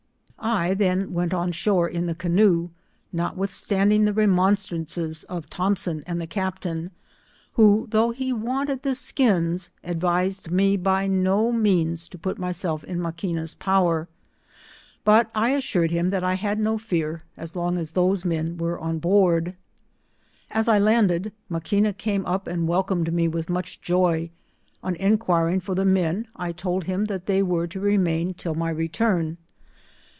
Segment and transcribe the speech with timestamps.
[0.43, 2.71] I then went on shore in the canoe,
[3.13, 6.89] notwith standing the remonstrances of Thompson and the captain,
[7.53, 12.99] who, though he wanted the skins, advised me by no means to put myself in
[12.99, 14.07] Maquina's power;
[15.05, 18.79] but I assured him that I had no fear as long as those men were
[18.79, 19.55] on board.
[20.49, 24.31] As I landed Maquina came up and welcomed me with much joy:
[24.81, 29.37] on enquiriug for the men^^l told him that tfciey were to remain till my return.